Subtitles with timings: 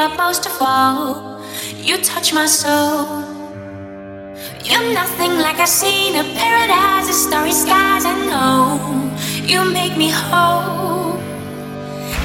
[0.00, 1.44] but most of all,
[1.76, 3.04] you touch my soul.
[4.64, 8.04] You're nothing like I've seen a paradise of starry skies.
[8.12, 8.56] I know
[9.44, 11.20] you make me whole.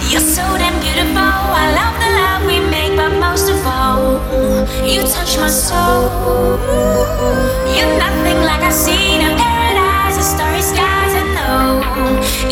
[0.10, 1.36] You're so damn beautiful.
[1.64, 4.24] I love the love we make, but most of all,
[4.92, 6.04] you touch my soul.
[7.76, 11.14] You're nothing like I've seen a paradise of starry skies.
[11.22, 11.66] I know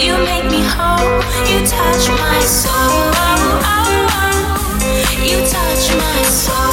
[0.06, 1.08] you make me whole.
[1.50, 3.83] You touch my soul
[6.32, 6.73] so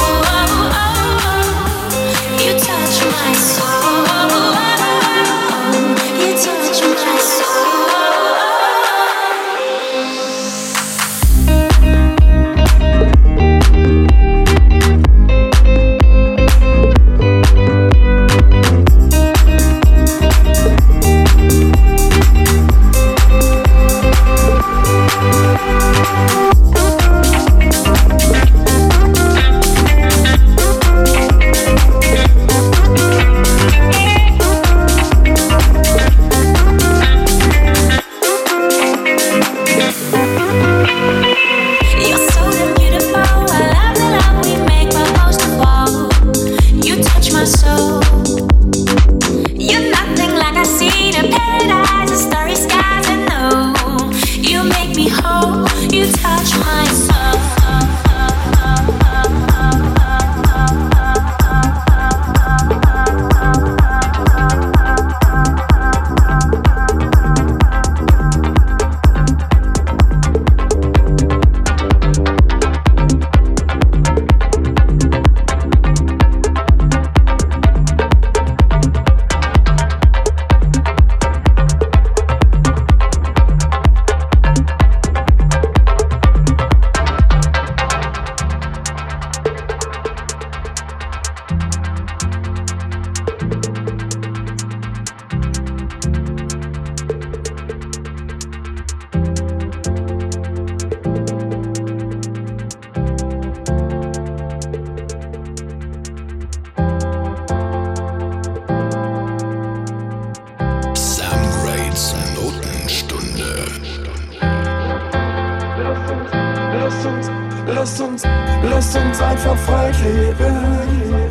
[118.69, 121.30] Lasst uns einfach frei leben.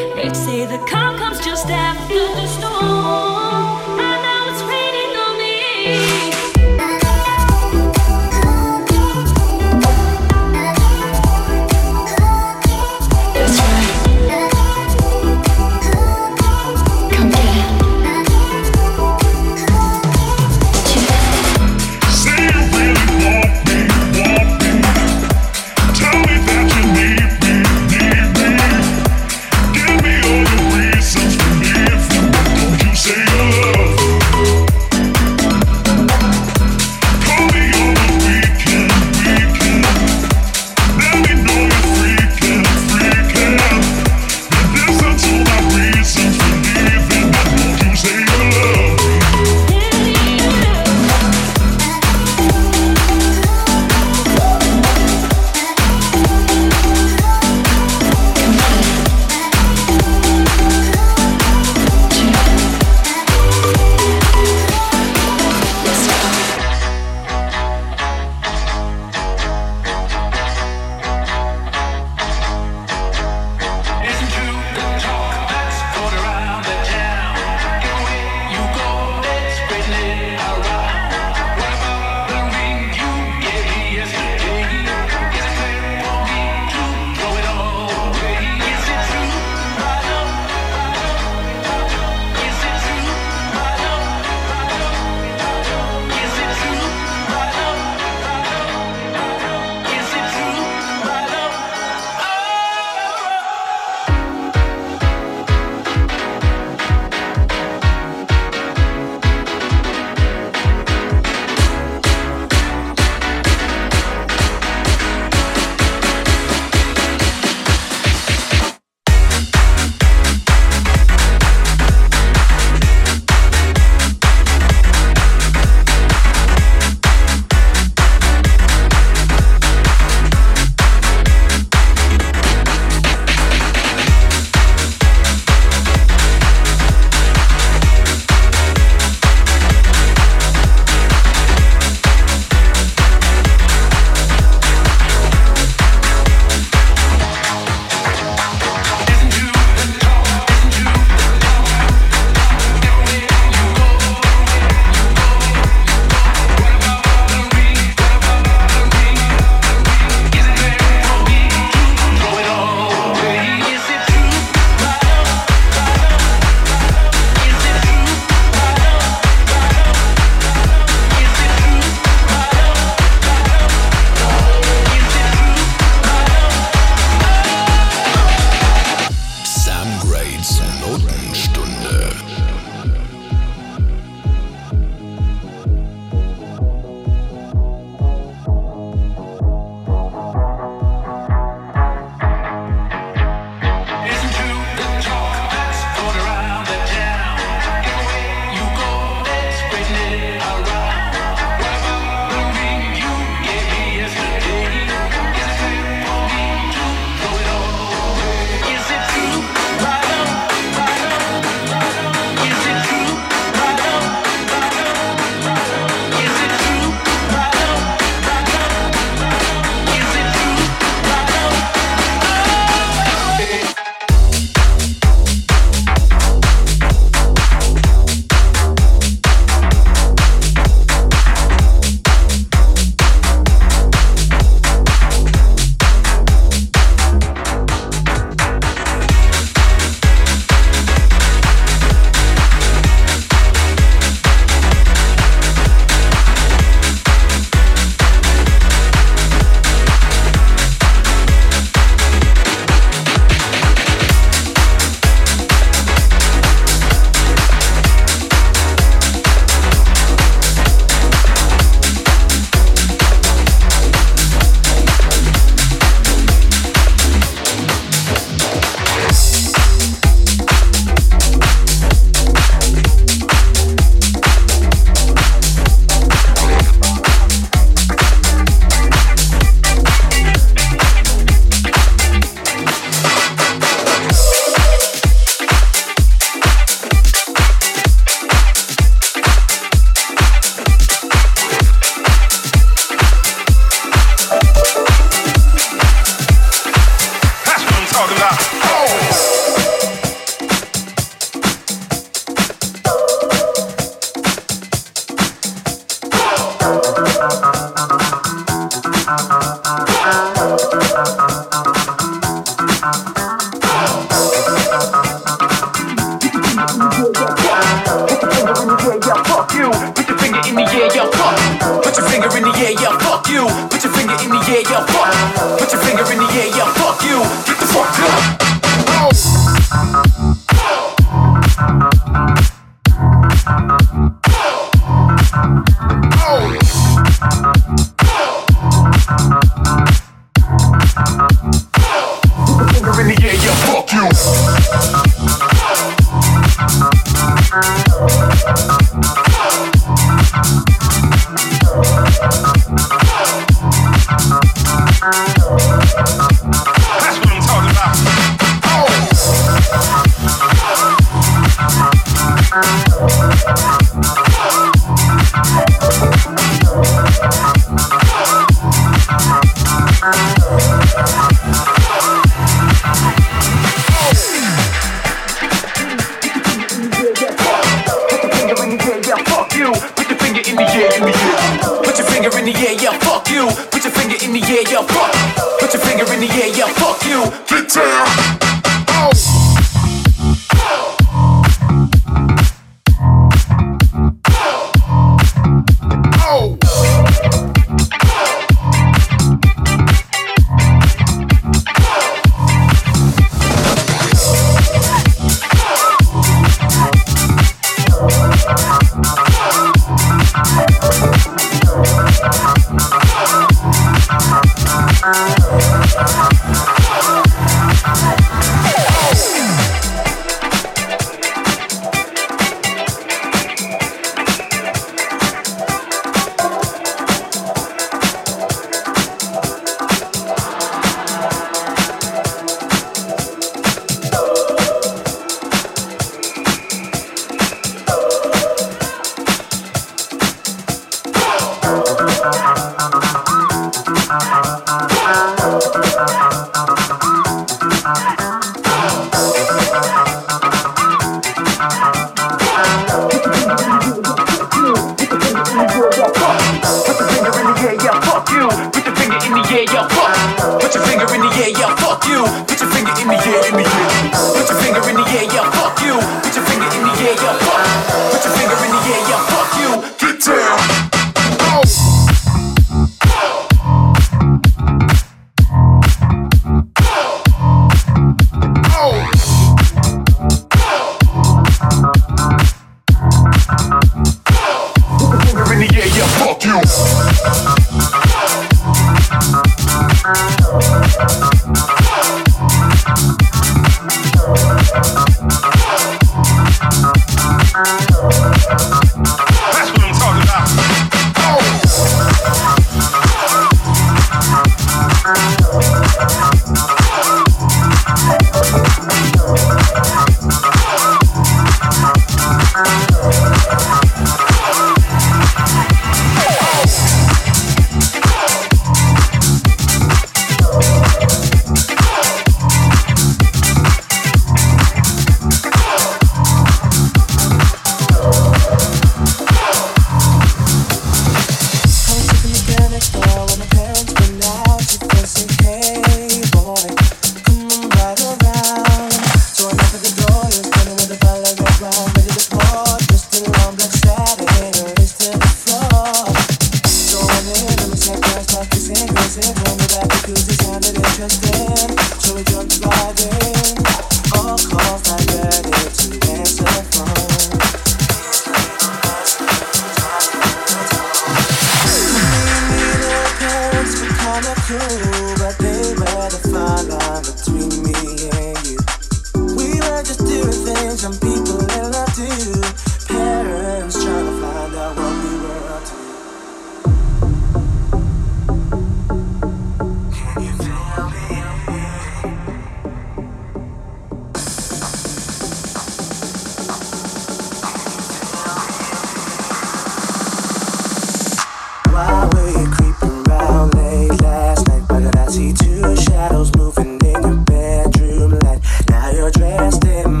[595.11, 598.39] see two shadows moving in your bedroom light.
[598.69, 600.00] Now you're dressed in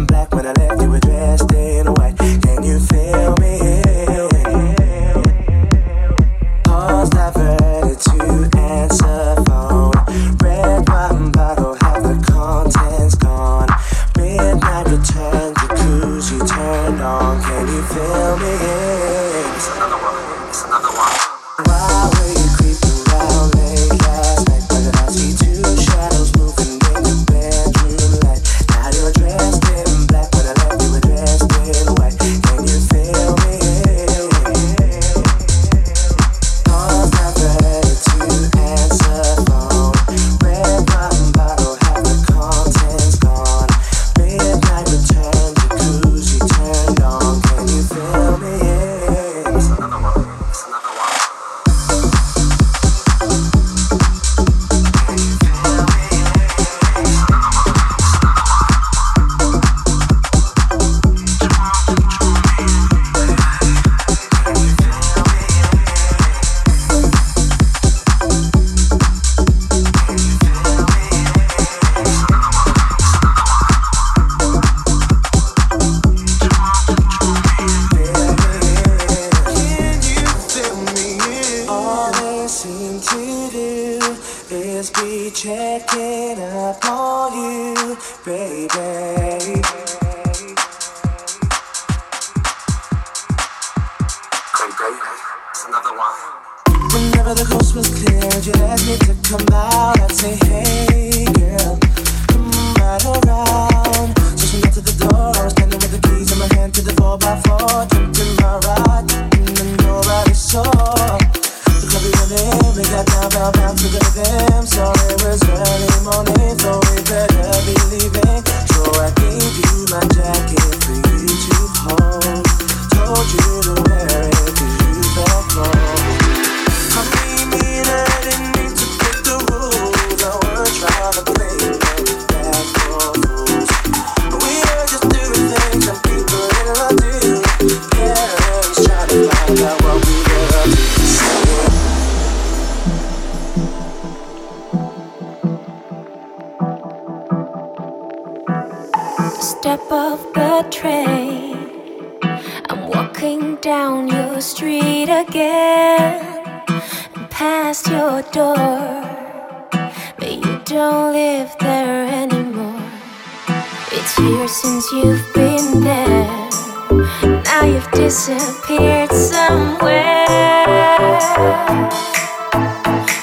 [168.23, 170.27] disappeared somewhere,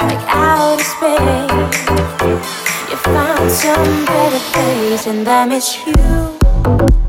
[0.00, 1.52] like outer space.
[2.90, 7.07] You found some better place, and that is you.